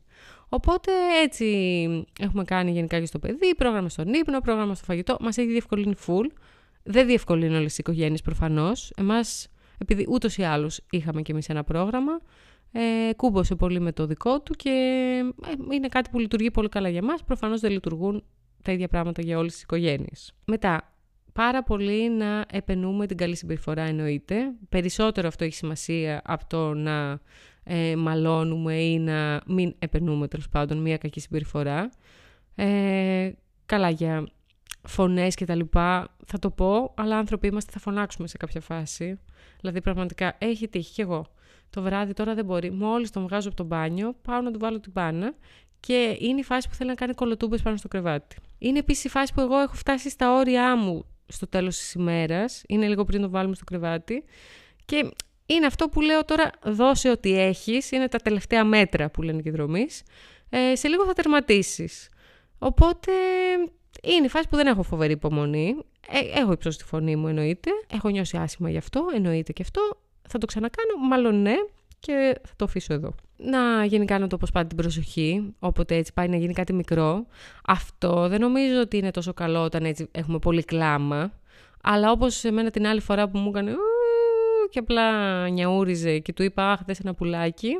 Οπότε 0.48 0.92
έτσι 1.22 1.46
έχουμε 2.20 2.44
κάνει 2.44 2.70
γενικά 2.70 3.00
και 3.00 3.06
στο 3.06 3.18
παιδί, 3.18 3.54
πρόγραμμα 3.54 3.88
στον 3.88 4.14
ύπνο, 4.14 4.40
πρόγραμμα 4.40 4.74
στο 4.74 4.84
φαγητό. 4.84 5.16
Μας 5.20 5.36
έχει 5.38 5.48
διευκολύνει 5.48 5.94
full. 6.06 6.26
Δεν 6.82 7.06
διευκολύνει 7.06 7.56
όλες 7.56 7.72
οι 7.72 7.76
οικογένειες 7.78 8.22
προφανώς. 8.22 8.92
Εμάς, 8.96 9.48
επειδή 9.78 10.06
ούτως 10.08 10.36
ή 10.36 10.42
άλλως 10.42 10.80
είχαμε 10.90 11.22
κι 11.22 11.30
εμείς 11.30 11.48
ένα 11.48 11.64
πρόγραμμα, 11.64 12.20
ε, 12.72 13.12
κούμπωσε 13.16 13.54
πολύ 13.54 13.80
με 13.80 13.92
το 13.92 14.06
δικό 14.06 14.40
του 14.40 14.54
και 14.54 14.70
ε, 15.46 15.74
είναι 15.74 15.88
κάτι 15.88 16.10
που 16.10 16.18
λειτουργεί 16.18 16.50
πολύ 16.50 16.68
καλά 16.68 16.88
για 16.88 17.02
μα. 17.02 17.14
Προφανώς 17.26 17.60
δεν 17.60 17.70
λειτουργούν 17.70 18.24
τα 18.62 18.72
ίδια 18.72 18.88
πράγματα 18.88 19.22
για 19.22 19.38
όλες 19.38 19.52
τις 19.52 19.62
οικογένειες. 19.62 20.32
Μετά, 20.44 20.94
πάρα 21.32 21.62
πολύ 21.62 22.10
να 22.10 22.44
επενούμε 22.52 23.06
την 23.06 23.16
καλή 23.16 23.36
συμπεριφορά 23.36 23.82
εννοείται. 23.82 24.36
Περισσότερο 24.68 25.28
αυτό 25.28 25.44
έχει 25.44 25.54
σημασία 25.54 26.22
από 26.24 26.46
το 26.46 26.74
να 26.74 27.20
ε, 27.62 27.96
μαλώνουμε 27.96 28.74
ή 28.74 28.98
να 28.98 29.40
μην 29.46 29.74
επενούμε 29.78 30.28
τέλος 30.28 30.48
πάντων 30.48 30.78
μια 30.78 30.98
κακή 30.98 31.20
συμπεριφορά. 31.20 31.90
Ε, 32.54 33.32
καλά 33.66 33.90
για 33.90 34.28
φωνές 34.82 35.34
και 35.34 35.44
τα 35.44 35.54
λοιπά 35.54 36.16
θα 36.26 36.38
το 36.38 36.50
πω, 36.50 36.94
αλλά 36.96 37.16
άνθρωποι 37.16 37.46
είμαστε 37.46 37.72
θα 37.72 37.78
φωνάξουμε 37.78 38.28
σε 38.28 38.36
κάποια 38.36 38.60
φάση. 38.60 39.18
Δηλαδή 39.60 39.80
πραγματικά 39.80 40.36
έχει 40.38 40.68
τύχει 40.68 40.92
και 40.92 41.02
εγώ 41.02 41.26
το 41.70 41.82
βράδυ 41.82 42.12
τώρα 42.12 42.34
δεν 42.34 42.44
μπορεί. 42.44 42.70
Μόλις 42.70 43.10
τον 43.10 43.22
βγάζω 43.22 43.48
από 43.48 43.56
το 43.56 43.64
μπάνιο, 43.64 44.14
πάω 44.22 44.40
να 44.40 44.50
του 44.50 44.58
βάλω 44.58 44.80
την 44.80 44.92
μπάνα 44.92 45.34
και 45.80 46.16
είναι 46.20 46.40
η 46.40 46.42
φάση 46.42 46.68
που 46.68 46.74
θέλει 46.74 46.88
να 46.88 46.94
κάνει 46.94 47.14
κολοτούμπες 47.14 47.62
πάνω 47.62 47.76
στο 47.76 47.88
κρεβάτι. 47.88 48.36
Είναι 48.58 48.78
επίσης 48.78 49.04
η 49.04 49.08
φάση 49.08 49.34
που 49.34 49.40
εγώ 49.40 49.58
έχω 49.58 49.74
φτάσει 49.74 50.10
στα 50.10 50.34
όρια 50.34 50.76
μου 50.76 51.04
στο 51.30 51.48
τέλος 51.48 51.76
της 51.78 51.92
ημέρας. 51.92 52.62
Είναι 52.68 52.88
λίγο 52.88 53.04
πριν 53.04 53.22
το 53.22 53.30
βάλουμε 53.30 53.54
στο 53.54 53.64
κρεβάτι. 53.64 54.24
Και 54.84 55.10
είναι 55.46 55.66
αυτό 55.66 55.88
που 55.88 56.00
λέω 56.00 56.24
τώρα, 56.24 56.50
δώσε 56.62 57.10
ό,τι 57.10 57.38
έχεις. 57.38 57.90
Είναι 57.90 58.08
τα 58.08 58.18
τελευταία 58.18 58.64
μέτρα 58.64 59.10
που 59.10 59.22
λένε 59.22 59.40
οι 59.44 59.50
δρομή. 59.50 59.86
Ε, 60.50 60.76
σε 60.76 60.88
λίγο 60.88 61.04
θα 61.04 61.12
τερματίσεις. 61.12 62.08
Οπότε 62.58 63.12
είναι 64.02 64.26
η 64.26 64.28
φάση 64.28 64.48
που 64.48 64.56
δεν 64.56 64.66
έχω 64.66 64.82
φοβερή 64.82 65.12
υπομονή. 65.12 65.76
Ε, 66.08 66.40
έχω 66.40 66.52
υψώσει 66.52 66.78
τη 66.78 66.84
φωνή 66.84 67.16
μου, 67.16 67.28
εννοείται. 67.28 67.70
Έχω 67.92 68.08
νιώσει 68.08 68.36
άσχημα 68.36 68.70
γι' 68.70 68.76
αυτό, 68.76 69.06
εννοείται 69.14 69.52
και 69.52 69.62
αυτό. 69.62 69.80
Θα 70.28 70.38
το 70.38 70.46
ξανακάνω, 70.46 70.96
μάλλον 71.08 71.42
ναι, 71.42 71.54
και 72.00 72.40
θα 72.44 72.52
το 72.56 72.64
αφήσω 72.64 72.94
εδώ. 72.94 73.14
Να 73.36 73.84
γενικά 73.84 74.18
να 74.18 74.26
το 74.26 74.36
αποσπάτε 74.36 74.66
την 74.66 74.76
προσοχή, 74.76 75.54
όποτε 75.58 75.94
έτσι 75.96 76.12
πάει 76.12 76.28
να 76.28 76.36
γίνει 76.36 76.52
κάτι 76.52 76.72
μικρό. 76.72 77.26
Αυτό 77.66 78.28
δεν 78.28 78.40
νομίζω 78.40 78.80
ότι 78.80 78.96
είναι 78.96 79.10
τόσο 79.10 79.32
καλό 79.32 79.62
όταν 79.62 79.84
έτσι 79.84 80.08
έχουμε 80.10 80.38
πολύ 80.38 80.62
κλάμα. 80.62 81.32
Αλλά 81.82 82.10
όπως 82.10 82.44
εμένα 82.44 82.70
την 82.70 82.86
άλλη 82.86 83.00
φορά 83.00 83.28
που 83.28 83.38
μου 83.38 83.48
έκανε 83.48 83.72
και 84.70 84.78
απλά 84.78 85.48
νιαούριζε 85.48 86.18
και 86.18 86.32
του 86.32 86.42
είπα 86.42 86.70
«Αχ, 86.70 86.84
δες 86.84 86.98
ένα 87.00 87.14
πουλάκι», 87.14 87.78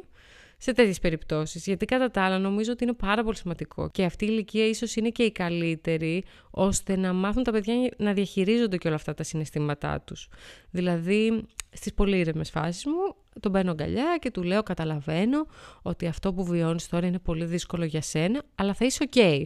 σε 0.63 0.73
τέτοιες 0.73 0.99
περιπτώσεις. 0.99 1.67
Γιατί 1.67 1.85
κατά 1.85 2.11
τα 2.11 2.23
άλλα 2.23 2.39
νομίζω 2.39 2.73
ότι 2.73 2.85
είναι 2.85 2.93
πάρα 2.93 3.25
πολύ 3.25 3.37
σημαντικό. 3.37 3.91
Και 3.91 4.05
αυτή 4.05 4.25
η 4.25 4.29
ηλικία 4.31 4.67
ίσως 4.67 4.97
είναι 4.97 5.09
και 5.09 5.23
η 5.23 5.33
καλύτερη, 5.33 6.25
ώστε 6.51 6.97
να 6.97 7.13
μάθουν 7.13 7.43
τα 7.43 7.53
παιδιά 7.53 7.75
να 7.97 8.13
διαχειρίζονται 8.13 8.77
και 8.77 8.87
όλα 8.87 8.97
αυτά 8.97 9.15
τα 9.15 9.23
συναισθήματά 9.23 10.01
τους. 10.01 10.29
Δηλαδή, 10.71 11.47
στις 11.71 11.95
πολύ 11.95 12.19
ήρεμες 12.19 12.51
φάσεις 12.51 12.87
μου, 12.87 13.17
τον 13.41 13.53
παίρνω 13.53 13.71
αγκαλιά 13.71 14.17
και 14.21 14.31
του 14.31 14.43
λέω: 14.43 14.63
Καταλαβαίνω 14.63 15.47
ότι 15.83 16.07
αυτό 16.07 16.33
που 16.33 16.45
βιώνεις 16.45 16.89
τώρα 16.89 17.07
είναι 17.07 17.19
πολύ 17.19 17.45
δύσκολο 17.45 17.85
για 17.85 18.03
σένα, 18.03 18.43
αλλά 18.55 18.75
θα 18.75 18.85
είσαι 18.85 19.09
OK. 19.13 19.43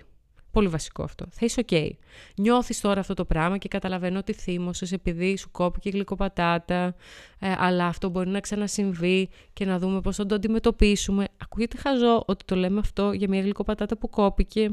Πολύ 0.50 0.68
βασικό 0.68 1.02
αυτό. 1.02 1.26
Θα 1.30 1.46
είσαι 1.46 1.64
OK. 1.68 1.88
Νιώθεις 2.36 2.80
τώρα 2.80 3.00
αυτό 3.00 3.14
το 3.14 3.24
πράγμα 3.24 3.58
και 3.58 3.68
καταλαβαίνω 3.68 4.18
ότι 4.18 4.32
θύμωσες 4.32 4.92
επειδή 4.92 5.36
σου 5.36 5.50
κόπηκε 5.50 5.90
γλυκοπατάτα, 5.90 6.94
ε, 7.38 7.54
αλλά 7.58 7.86
αυτό 7.86 8.08
μπορεί 8.08 8.28
να 8.28 8.40
ξανασυμβεί 8.40 9.28
και 9.52 9.64
να 9.64 9.78
δούμε 9.78 10.00
πώς 10.00 10.16
θα 10.16 10.26
το 10.26 10.34
αντιμετωπίσουμε. 10.34 11.26
Ακούγεται 11.42 11.76
χαζό 11.76 12.22
ότι 12.26 12.44
το 12.44 12.54
λέμε 12.56 12.78
αυτό 12.78 13.12
για 13.12 13.28
μια 13.28 13.40
γλυκοπατάτα 13.40 13.96
που 13.96 14.10
κόπηκε. 14.10 14.70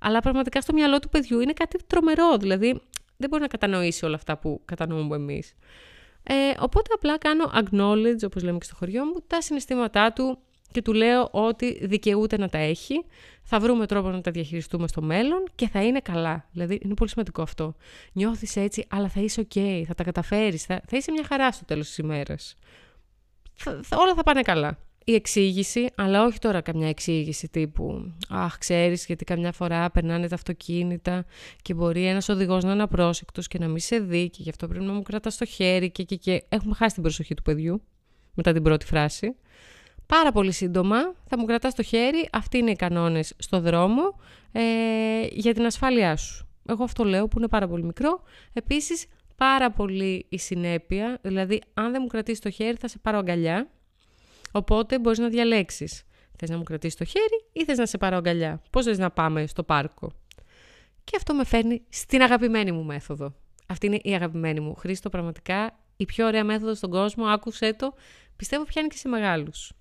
Αλλά 0.00 0.20
πραγματικά 0.20 0.60
στο 0.60 0.72
μυαλό 0.72 0.98
του 0.98 1.08
παιδιού 1.08 1.40
είναι 1.40 1.52
κάτι 1.52 1.78
τρομερό. 1.86 2.36
Δηλαδή 2.36 2.80
δεν 3.16 3.28
μπορεί 3.28 3.42
να 3.42 3.48
κατανοήσει 3.48 4.04
όλα 4.04 4.14
αυτά 4.14 4.38
που 4.38 4.62
κατανοούμε 4.64 5.16
εμείς. 5.16 5.54
Ε, 6.22 6.34
οπότε 6.58 6.90
απλά 6.94 7.18
κάνω 7.18 7.50
acknowledge, 7.54 8.24
όπως 8.24 8.42
λέμε 8.42 8.58
και 8.58 8.64
στο 8.64 8.74
χωριό 8.74 9.04
μου, 9.04 9.14
τα 9.26 9.40
συναισθήματά 9.40 10.12
του 10.12 10.38
και 10.72 10.82
του 10.82 10.92
λέω 10.92 11.28
ότι 11.30 11.86
δικαιούται 11.86 12.38
να 12.38 12.48
τα 12.48 12.58
έχει, 12.58 13.04
θα 13.42 13.60
βρούμε 13.60 13.86
τρόπο 13.86 14.10
να 14.10 14.20
τα 14.20 14.30
διαχειριστούμε 14.30 14.88
στο 14.88 15.02
μέλλον 15.02 15.44
και 15.54 15.68
θα 15.68 15.82
είναι 15.82 16.00
καλά. 16.00 16.48
Δηλαδή 16.52 16.80
είναι 16.82 16.94
πολύ 16.94 17.10
σημαντικό 17.10 17.42
αυτό. 17.42 17.74
Νιώθεις 18.12 18.56
έτσι, 18.56 18.86
αλλά 18.90 19.08
θα 19.08 19.20
είσαι 19.20 19.46
ok, 19.54 19.82
θα 19.86 19.94
τα 19.94 20.04
καταφέρεις, 20.04 20.64
θα, 20.64 20.82
θα 20.86 20.96
είσαι 20.96 21.12
μια 21.12 21.24
χαρά 21.24 21.52
στο 21.52 21.64
τέλος 21.64 21.86
της 21.86 21.98
ημέρας. 21.98 22.56
όλα 23.96 24.14
θα 24.14 24.22
πάνε 24.22 24.42
καλά. 24.42 24.78
Η 25.04 25.14
εξήγηση, 25.14 25.88
αλλά 25.94 26.24
όχι 26.24 26.38
τώρα 26.38 26.60
καμιά 26.60 26.88
εξήγηση 26.88 27.48
τύπου 27.48 28.12
«Αχ, 28.28 28.58
ξέρεις, 28.58 29.06
γιατί 29.06 29.24
καμιά 29.24 29.52
φορά 29.52 29.90
περνάνε 29.90 30.28
τα 30.28 30.34
αυτοκίνητα 30.34 31.24
και 31.62 31.74
μπορεί 31.74 32.06
ένας 32.06 32.28
οδηγός 32.28 32.64
να 32.64 32.72
είναι 32.72 32.82
απρόσεκτος 32.82 33.46
και 33.46 33.58
να 33.58 33.68
μην 33.68 33.78
σε 33.78 33.98
δει 33.98 34.30
και 34.30 34.42
γι' 34.42 34.50
αυτό 34.50 34.68
πρέπει 34.68 34.84
να 34.84 34.92
μου 34.92 35.02
κρατάς 35.02 35.34
στο 35.34 35.44
χέρι 35.44 35.90
και, 35.90 36.02
και, 36.02 36.16
και 36.16 36.42
έχουμε 36.48 36.74
χάσει 36.74 36.94
την 36.94 37.02
προσοχή 37.02 37.34
του 37.34 37.42
παιδιού 37.42 37.82
μετά 38.34 38.52
την 38.52 38.62
πρώτη 38.62 38.86
φράση. 38.86 39.36
Πάρα 40.06 40.32
πολύ 40.32 40.52
σύντομα 40.52 40.96
θα 41.24 41.38
μου 41.38 41.44
κρατάς 41.44 41.74
το 41.74 41.82
χέρι, 41.82 42.28
αυτοί 42.32 42.58
είναι 42.58 42.70
οι 42.70 42.76
κανόνες 42.76 43.34
στο 43.38 43.60
δρόμο 43.60 44.20
ε, 44.52 44.62
για 45.30 45.54
την 45.54 45.64
ασφάλειά 45.64 46.16
σου. 46.16 46.46
Εγώ 46.68 46.84
αυτό 46.84 47.04
λέω 47.04 47.28
που 47.28 47.38
είναι 47.38 47.48
πάρα 47.48 47.68
πολύ 47.68 47.84
μικρό. 47.84 48.22
Επίσης 48.52 49.06
πάρα 49.36 49.70
πολύ 49.70 50.26
η 50.28 50.38
συνέπεια, 50.38 51.18
δηλαδή 51.22 51.60
αν 51.74 51.92
δεν 51.92 52.00
μου 52.02 52.08
κρατήσει 52.08 52.40
το 52.40 52.50
χέρι 52.50 52.76
θα 52.76 52.88
σε 52.88 52.98
πάρω 52.98 53.18
αγκαλιά, 53.18 53.70
οπότε 54.52 54.98
μπορείς 54.98 55.18
να 55.18 55.28
διαλέξεις. 55.28 56.02
Θες 56.36 56.50
να 56.50 56.56
μου 56.56 56.62
κρατήσεις 56.62 56.96
το 56.96 57.04
χέρι 57.04 57.44
ή 57.52 57.64
θες 57.64 57.78
να 57.78 57.86
σε 57.86 57.98
πάρω 57.98 58.16
αγκαλιά; 58.16 58.62
Πώς 58.70 58.84
θες 58.84 58.98
να 58.98 59.10
πάμε 59.10 59.46
στο 59.46 59.62
πάρκο; 59.62 60.12
Και 61.04 61.16
αυτό 61.16 61.34
με 61.34 61.44
φέρνει 61.44 61.82
στην 61.88 62.22
αγαπημένη 62.22 62.72
μου 62.72 62.84
μέθοδο. 62.84 63.34
Αυτή 63.66 63.86
είναι 63.86 63.98
η 64.02 64.14
αγαπημένη 64.14 64.60
μου. 64.60 64.74
Χρήστο 64.74 65.08
πραγματικά 65.08 65.78
η 65.96 66.04
πιο 66.04 66.26
ωραία 66.26 66.44
μέθοδος 66.44 66.76
στον 66.76 66.90
κόσμο. 66.90 67.26
Άκουσέ 67.26 67.72
το. 67.74 67.94
Πιστεύω 68.36 68.64
πιάνει 68.64 68.88
και 68.88 68.96
σε 68.96 69.08
μεγάλους 69.08 69.72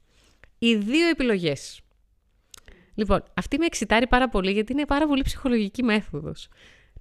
οι 0.64 0.76
δύο 0.76 1.08
επιλογές. 1.08 1.82
Λοιπόν, 2.96 3.24
αυτή 3.34 3.58
με 3.58 3.66
εξητάρει 3.66 4.08
πάρα 4.08 4.30
πολύ 4.30 4.52
γιατί 4.52 4.72
είναι 4.72 4.86
πάρα 4.86 5.08
πολύ 5.08 5.22
ψυχολογική 5.22 5.84
μέθοδος. 5.84 6.48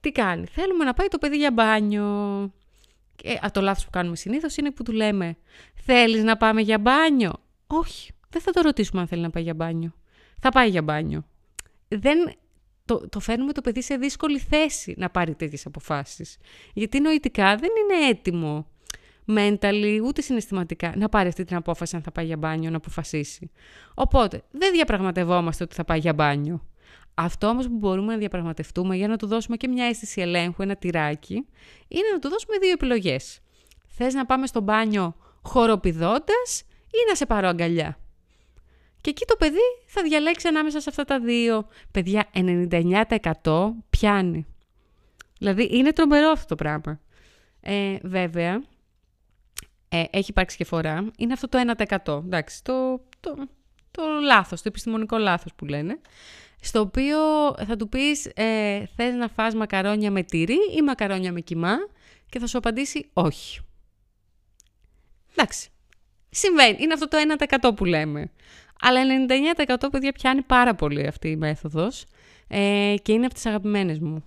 Τι 0.01 0.13
κάνει, 0.13 0.47
θέλουμε 0.47 0.85
να 0.85 0.95
πάει 0.95 1.09
το 1.09 1.19
παιδί 1.19 1.37
για 1.37 1.53
μπάνιο. 1.53 2.51
Και, 3.17 3.39
α, 3.45 3.51
το 3.51 3.61
λάθος 3.61 3.85
που 3.85 3.91
κάνουμε 3.91 4.17
συνήθως 4.17 4.57
είναι 4.57 4.71
που 4.71 4.83
του 4.83 4.93
λέμε 4.93 5.37
«Θέλεις 5.75 6.23
να 6.23 6.37
πάμε 6.37 6.61
για 6.61 6.79
μπάνιο» 6.79 7.33
Όχι, 7.73 8.13
δεν 8.29 8.41
θα 8.41 8.51
το 8.51 8.61
ρωτήσουμε 8.61 9.01
αν 9.01 9.07
θέλει 9.07 9.23
να 9.23 9.31
πάει 9.31 9.43
για 9.43 9.55
μπάνιο. 9.55 9.95
Θα 10.41 10.49
πάει 10.49 10.69
για 10.69 10.83
μπάνιο. 10.83 11.25
Δεν, 11.89 12.35
το, 12.85 13.09
το 13.09 13.21
φέρνουμε 13.21 13.53
το 13.53 13.61
παιδί 13.61 13.83
σε 13.83 13.97
δύσκολη 13.97 14.39
θέση 14.39 14.95
να 14.97 15.11
πάρει 15.11 15.35
τέτοιες 15.35 15.67
αποφάσεις. 15.67 16.37
Γιατί 16.75 17.01
νοητικά 17.01 17.57
δεν 17.57 17.71
είναι 17.83 18.09
έτοιμο 18.09 18.67
mentally, 19.27 20.01
ούτε 20.05 20.21
συναισθηματικά, 20.21 20.93
να 20.97 21.09
πάρει 21.09 21.29
αυτή 21.29 21.45
την 21.45 21.57
απόφαση 21.57 21.97
αν 21.97 22.03
θα 22.03 22.13
πάει 22.13 22.27
για 22.27 22.37
μπάνιο, 22.37 22.71
να 22.71 22.77
αποφασίσει. 22.77 23.51
Οπότε, 23.95 24.43
δεν 24.51 24.73
διαπραγματευόμαστε 24.73 25.65
ότι 25.65 25.75
θα 25.75 25.85
πάει 25.85 25.99
για 25.99 26.13
μπάνιο. 26.13 26.65
Αυτό 27.15 27.47
όμως 27.47 27.67
που 27.67 27.77
μπορούμε 27.77 28.13
να 28.13 28.19
διαπραγματευτούμε 28.19 28.97
για 28.97 29.09
να 29.09 29.17
του 29.17 29.27
δώσουμε 29.27 29.57
και 29.57 29.69
μια 29.69 29.85
αίσθηση 29.85 30.21
ελέγχου, 30.21 30.63
ένα 30.63 30.77
τυράκι, 30.77 31.47
είναι 31.89 32.09
να 32.13 32.19
του 32.19 32.29
δώσουμε 32.29 32.59
δύο 32.59 32.71
επιλογές. 32.71 33.41
Θες 33.87 34.15
να 34.15 34.27
πάμε 34.27 34.47
στο 34.47 34.61
μπάνιο 34.61 35.17
χοροπηδώντας 35.43 36.65
ή 36.91 36.99
να 37.09 37.15
σε 37.15 37.27
πάρω 37.27 37.49
αγκαλιά. 37.49 37.99
Και 39.01 39.11
εκεί 39.11 39.25
το 39.25 39.37
παιδί 39.37 39.59
θα 39.87 40.03
διαλέξει 40.03 40.49
ανάμεσα 40.49 40.81
σε 40.81 40.89
αυτά 40.89 41.05
τα 41.05 41.21
δύο. 41.21 41.69
Παιδιά, 41.91 42.31
99% 42.35 43.71
πιάνει. 43.91 44.47
Δηλαδή, 45.39 45.69
είναι 45.73 45.93
τρομερό 45.93 46.31
αυτό 46.31 46.47
το 46.47 46.55
πράγμα. 46.55 47.01
Ε, 47.61 47.97
βέβαια, 48.03 48.63
ε, 49.89 50.05
έχει 50.11 50.31
υπάρξει 50.31 50.57
και 50.57 50.65
φορά, 50.65 51.11
είναι 51.19 51.33
αυτό 51.33 51.49
το 51.49 51.59
1%. 52.07 52.23
Εντάξει, 52.25 52.65
το, 52.65 53.01
το, 53.21 53.35
το 53.91 54.03
λάθος, 54.23 54.63
το 54.63 54.69
επιστημονικό 54.69 55.19
λάθος 55.19 55.55
που 55.55 55.65
λένε. 55.65 56.01
Στο 56.61 56.81
οποίο 56.81 57.19
θα 57.67 57.77
του 57.77 57.89
πεις, 57.89 58.27
ε, 58.35 58.85
θες 58.97 59.15
να 59.15 59.29
φας 59.29 59.55
μακαρόνια 59.55 60.11
με 60.11 60.23
τυρί 60.23 60.59
ή 60.77 60.83
μακαρόνια 60.83 61.33
με 61.33 61.41
κιμά 61.41 61.77
και 62.29 62.39
θα 62.39 62.47
σου 62.47 62.59
απαντήσει 62.59 63.11
όχι. 63.13 63.61
Εντάξει, 65.33 65.71
συμβαίνει, 66.31 66.77
είναι 66.81 66.93
αυτό 66.93 67.09
το 67.09 67.17
1% 67.71 67.77
που 67.77 67.85
λέμε. 67.85 68.31
Αλλά 68.81 69.01
99% 69.67 69.75
παιδιά 69.91 70.13
πιάνει 70.13 70.43
πάρα 70.43 70.75
πολύ 70.75 71.07
αυτή 71.07 71.29
η 71.29 71.37
μέθοδος 71.37 72.05
ε, 72.49 72.95
και 73.03 73.13
είναι 73.13 73.25
από 73.25 73.35
τις 73.35 73.47
αγαπημένες 73.47 73.99
μου. 73.99 74.25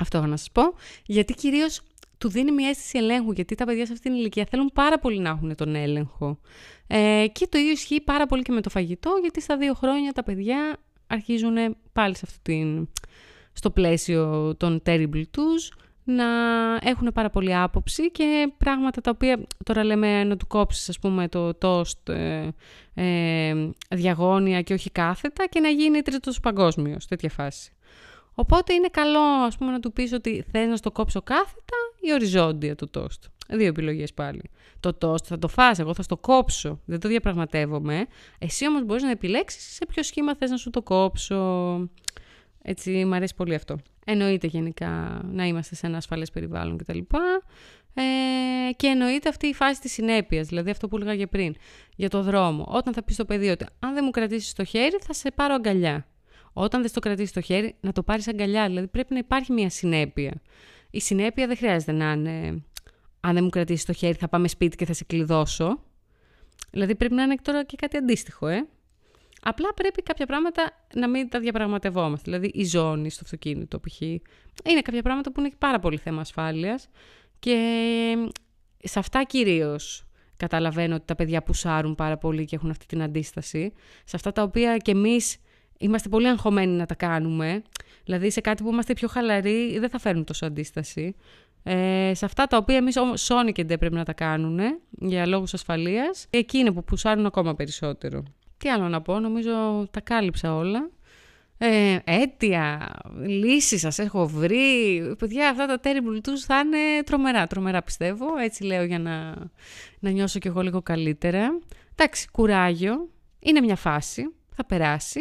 Αυτό 0.00 0.18
έχω 0.18 0.26
να 0.26 0.36
σας 0.36 0.50
πω, 0.52 0.62
γιατί 1.06 1.34
κυρίως 1.34 1.80
του 2.18 2.28
δίνει 2.28 2.52
μια 2.52 2.68
αίσθηση 2.68 2.98
ελέγχου, 2.98 3.32
γιατί 3.32 3.54
τα 3.54 3.64
παιδιά 3.64 3.86
σε 3.86 3.92
αυτήν 3.92 4.10
την 4.10 4.20
ηλικία 4.20 4.46
θέλουν 4.50 4.70
πάρα 4.74 4.98
πολύ 4.98 5.18
να 5.18 5.28
έχουν 5.28 5.56
τον 5.56 5.74
έλεγχο. 5.74 6.38
Ε, 6.86 7.26
και 7.32 7.46
το 7.46 7.58
ίδιο 7.58 7.70
ισχύει 7.70 8.00
πάρα 8.00 8.26
πολύ 8.26 8.42
και 8.42 8.52
με 8.52 8.60
το 8.60 8.70
φαγητό, 8.70 9.18
γιατί 9.20 9.40
στα 9.40 9.56
δύο 9.56 9.74
χρόνια 9.74 10.12
τα 10.12 10.22
παιδιά 10.22 10.76
αρχίζουν 11.06 11.76
πάλι 11.92 12.16
σε 12.16 12.22
αυτό 12.24 12.38
την, 12.42 12.88
στο 13.52 13.70
πλαίσιο 13.70 14.54
των 14.56 14.82
terrible 14.86 15.22
τους 15.30 15.72
να 16.04 16.24
έχουν 16.82 17.10
πάρα 17.14 17.30
πολύ 17.30 17.56
άποψη 17.56 18.10
και 18.10 18.52
πράγματα 18.58 19.00
τα 19.00 19.10
οποία 19.10 19.46
τώρα 19.64 19.84
λέμε 19.84 20.24
να 20.24 20.36
του 20.36 20.46
κόψεις 20.46 20.88
ας 20.88 20.98
πούμε 20.98 21.28
το 21.28 21.54
τόστ 21.54 22.08
ε, 22.08 22.54
ε, 22.94 23.54
διαγώνια 23.90 24.62
και 24.62 24.74
όχι 24.74 24.90
κάθετα 24.90 25.46
και 25.46 25.60
να 25.60 25.68
γίνει 25.68 26.02
τρίτος 26.02 26.40
παγκόσμιος, 26.40 27.06
τέτοια 27.06 27.30
φάση. 27.30 27.72
Οπότε 28.34 28.74
είναι 28.74 28.88
καλό 28.88 29.20
ας 29.20 29.56
πούμε 29.56 29.70
να 29.70 29.80
του 29.80 29.92
πεις 29.92 30.12
ότι 30.12 30.44
θες 30.50 30.68
να 30.68 30.76
στο 30.76 30.90
κόψω 30.90 31.22
κάθετα 31.22 31.76
ή 32.00 32.12
οριζόντια 32.12 32.74
το 32.74 32.88
τόστ. 32.88 33.24
Δύο 33.48 33.66
επιλογές 33.66 34.12
πάλι. 34.12 34.50
Το 34.80 34.94
τόστ 34.94 35.24
θα 35.28 35.38
το 35.38 35.48
φας, 35.48 35.78
εγώ 35.78 35.94
θα 35.94 36.02
στο 36.02 36.16
κόψω. 36.16 36.80
Δεν 36.84 37.00
το 37.00 37.08
διαπραγματεύομαι. 37.08 38.06
Εσύ 38.38 38.68
όμως 38.68 38.84
μπορείς 38.84 39.02
να 39.02 39.10
επιλέξεις 39.10 39.74
σε 39.74 39.86
ποιο 39.86 40.02
σχήμα 40.02 40.36
θες 40.36 40.50
να 40.50 40.56
σου 40.56 40.70
το 40.70 40.82
κόψω. 40.82 41.74
Έτσι, 42.62 43.04
μου 43.04 43.14
αρέσει 43.14 43.34
πολύ 43.34 43.54
αυτό. 43.54 43.78
Εννοείται 44.04 44.46
γενικά 44.46 45.20
να 45.24 45.44
είμαστε 45.44 45.74
σε 45.74 45.86
ένα 45.86 45.96
ασφαλές 45.96 46.30
περιβάλλον 46.30 46.76
κτλ. 46.76 46.98
Ε, 47.94 48.72
και 48.76 48.86
εννοείται 48.86 49.28
αυτή 49.28 49.46
η 49.46 49.54
φάση 49.54 49.80
της 49.80 49.92
συνέπειας, 49.92 50.46
δηλαδή 50.46 50.70
αυτό 50.70 50.88
που 50.88 50.96
έλεγα 50.96 51.16
και 51.16 51.26
πριν, 51.26 51.54
για 51.96 52.08
το 52.08 52.22
δρόμο. 52.22 52.66
Όταν 52.68 52.92
θα 52.94 53.02
πεις 53.02 53.14
στο 53.14 53.24
παιδί 53.24 53.48
ότι 53.48 53.66
αν 53.78 53.94
δεν 53.94 54.02
μου 54.04 54.10
κρατήσεις 54.10 54.52
το 54.52 54.64
χέρι 54.64 54.96
θα 55.00 55.12
σε 55.12 55.30
πάρω 55.30 55.54
αγκαλιά. 55.54 56.06
Όταν 56.52 56.80
δεν 56.80 56.90
στο 56.90 57.00
κρατήσεις 57.00 57.32
το 57.32 57.40
χέρι, 57.40 57.74
να 57.80 57.92
το 57.92 58.02
πάρεις 58.02 58.28
αγκαλιά. 58.28 58.66
Δηλαδή 58.66 58.86
πρέπει 58.86 59.12
να 59.12 59.18
υπάρχει 59.18 59.52
μια 59.52 59.70
συνέπεια. 59.70 60.42
Η 60.90 61.00
συνέπεια 61.00 61.46
δεν 61.46 61.56
χρειάζεται 61.56 61.92
να 61.92 62.12
είναι. 62.12 62.64
Αν 63.20 63.34
δεν 63.34 63.44
μου 63.44 63.50
κρατήσεις 63.50 63.84
το 63.84 63.92
χέρι, 63.92 64.14
θα 64.14 64.28
πάμε 64.28 64.48
σπίτι 64.48 64.76
και 64.76 64.84
θα 64.84 64.92
σε 64.92 65.04
κλειδώσω. 65.04 65.82
Δηλαδή 66.70 66.94
πρέπει 66.94 67.14
να 67.14 67.22
είναι 67.22 67.34
τώρα 67.42 67.64
και 67.64 67.76
κάτι 67.76 67.96
αντίστοιχο, 67.96 68.46
ε. 68.46 68.66
Απλά 69.44 69.74
πρέπει 69.74 70.02
κάποια 70.02 70.26
πράγματα 70.26 70.86
να 70.94 71.08
μην 71.08 71.28
τα 71.28 71.40
διαπραγματευόμαστε. 71.40 72.30
Δηλαδή 72.30 72.50
η 72.54 72.64
ζώνη 72.64 73.10
στο 73.10 73.20
αυτοκίνητο, 73.24 73.80
π.χ. 73.80 74.00
Είναι 74.00 74.80
κάποια 74.82 75.02
πράγματα 75.02 75.32
που 75.32 75.40
είναι 75.40 75.50
πάρα 75.58 75.78
πολύ 75.78 75.96
θέμα 75.96 76.20
ασφάλειας 76.20 76.88
και 77.38 77.58
σε 78.82 78.98
αυτά 78.98 79.22
κυρίως 79.24 80.06
καταλαβαίνω 80.36 80.94
ότι 80.94 81.04
τα 81.06 81.14
παιδιά 81.14 81.42
πουσάρουν 81.42 81.94
πάρα 81.94 82.16
πολύ 82.16 82.44
και 82.44 82.56
έχουν 82.56 82.70
αυτή 82.70 82.86
την 82.86 83.02
αντίσταση. 83.02 83.72
Σε 84.04 84.16
αυτά 84.16 84.32
τα 84.32 84.42
οποία 84.42 84.76
και 84.76 84.90
εμείς 84.90 85.36
είμαστε 85.78 86.08
πολύ 86.08 86.28
αγχωμένοι 86.28 86.76
να 86.76 86.86
τα 86.86 86.94
κάνουμε. 86.94 87.62
Δηλαδή 88.04 88.30
σε 88.30 88.40
κάτι 88.40 88.62
που 88.62 88.68
είμαστε 88.68 88.92
πιο 88.92 89.08
χαλαροί 89.08 89.78
δεν 89.78 89.88
θα 89.88 89.98
φέρουν 89.98 90.24
τόσο 90.24 90.46
αντίσταση. 90.46 91.14
Ε, 91.62 92.12
σε 92.14 92.24
αυτά 92.24 92.46
τα 92.46 92.56
οποία 92.56 92.76
εμείς 92.76 92.96
σώνει 93.14 93.52
και 93.52 93.64
δεν 93.64 93.78
πρέπει 93.78 93.94
να 93.94 94.04
τα 94.04 94.12
κάνουν 94.12 94.58
για 94.90 95.26
λόγους 95.26 95.54
ασφαλείας, 95.54 96.26
εκεί 96.30 96.58
είναι 96.58 96.72
που 96.72 96.84
πουσάρουν 96.84 97.26
ακόμα 97.26 97.54
περισσότερο. 97.54 98.22
Τι 98.62 98.68
άλλο 98.70 98.88
να 98.88 99.02
πω, 99.02 99.20
νομίζω 99.20 99.86
τα 99.90 100.00
κάλυψα 100.00 100.54
όλα. 100.54 100.90
Ε, 101.58 101.98
αίτια, 102.04 102.92
λύσεις 103.26 103.80
σας 103.80 103.98
έχω 103.98 104.26
βρει. 104.26 105.14
Παιδιά, 105.18 105.48
αυτά 105.48 105.66
τα 105.66 105.80
terrible 105.82 106.28
tools 106.28 106.42
θα 106.46 106.58
είναι 106.58 107.02
τρομερά, 107.04 107.46
τρομερά 107.46 107.82
πιστεύω. 107.82 108.36
Έτσι 108.36 108.64
λέω 108.64 108.84
για 108.84 108.98
να, 108.98 109.34
να 109.98 110.10
νιώσω 110.10 110.38
κι 110.38 110.46
εγώ 110.46 110.60
λίγο 110.60 110.82
καλύτερα. 110.82 111.58
Εντάξει, 111.92 112.28
κουράγιο. 112.30 113.08
Είναι 113.38 113.60
μια 113.60 113.76
φάση. 113.76 114.34
Θα 114.54 114.64
περάσει. 114.64 115.20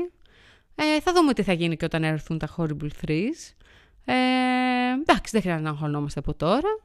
Ε, 0.76 1.00
θα 1.00 1.14
δούμε 1.14 1.34
τι 1.34 1.44
θα 1.44 1.54
γίνει 1.54 1.78
και 1.78 1.86
όταν 1.86 2.04
έρθουν 2.04 2.38
τα 2.38 2.50
horrible 2.58 2.90
threes. 3.06 3.54
Ε, 4.06 4.14
εντάξει, 5.02 5.32
δεν 5.32 5.42
χρειάζεται 5.42 5.64
να 5.64 5.70
αγχωνόμαστε 5.70 6.20
από 6.20 6.34
τώρα. 6.34 6.80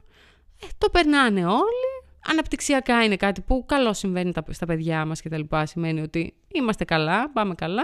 Ε, 0.61 0.65
το 0.77 0.89
περνάνε 0.89 1.45
όλοι. 1.45 2.06
Αναπτυξιακά 2.29 3.03
είναι 3.03 3.15
κάτι 3.15 3.41
που 3.41 3.63
καλό 3.65 3.93
συμβαίνει 3.93 4.31
στα 4.49 4.65
παιδιά 4.65 5.05
μας 5.05 5.21
και 5.21 5.29
τα 5.29 5.37
λοιπά. 5.37 5.65
Σημαίνει 5.65 6.01
ότι 6.01 6.33
είμαστε 6.47 6.85
καλά, 6.85 7.29
πάμε 7.29 7.55
καλά. 7.55 7.83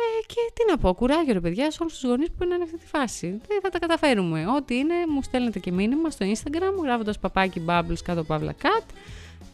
Ε, 0.00 0.26
και 0.26 0.52
τι 0.54 0.70
να 0.70 0.78
πω, 0.78 0.94
κουράγιο 0.94 1.32
ρε 1.32 1.40
παιδιά 1.40 1.70
σε 1.70 1.78
όλους 1.80 1.92
τους 1.92 2.10
γονείς 2.10 2.28
που 2.30 2.44
είναι 2.44 2.56
σε 2.56 2.62
αυτή 2.62 2.78
τη 2.78 2.86
φάση. 2.86 3.40
Δεν 3.48 3.60
θα 3.62 3.68
τα 3.68 3.78
καταφέρουμε. 3.78 4.46
Ό,τι 4.56 4.76
είναι, 4.76 4.94
μου 5.08 5.22
στέλνετε 5.22 5.58
και 5.58 5.72
μήνυμα 5.72 6.10
στο 6.10 6.26
Instagram, 6.26 6.82
γράφοντας 6.82 7.18
παπάκι 7.18 7.62
bubbles 7.66 8.02
κάτω 8.04 8.24
παύλα 8.24 8.54
cat. 8.62 8.84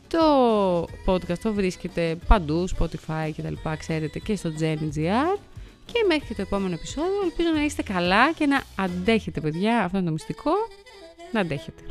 Το 0.08 0.82
podcast 1.06 1.38
το 1.42 1.52
βρίσκεται 1.52 2.18
παντού, 2.26 2.68
Spotify 2.78 3.30
και 3.34 3.42
τα 3.42 3.50
λοιπά, 3.50 3.76
ξέρετε, 3.76 4.18
και 4.18 4.36
στο 4.36 4.50
GenGR. 4.60 5.38
Και 5.86 6.04
μέχρι 6.08 6.26
και 6.26 6.34
το 6.34 6.42
επόμενο 6.42 6.74
επεισόδιο 6.74 7.22
ελπίζω 7.24 7.48
να 7.54 7.64
είστε 7.64 7.82
καλά 7.82 8.32
και 8.32 8.46
να 8.46 8.62
αντέχετε 8.76 9.40
παιδιά, 9.40 9.84
αυτό 9.84 9.96
είναι 9.96 10.06
το 10.06 10.12
μυστικό, 10.12 10.52
να 11.32 11.40
αντέχετε. 11.40 11.82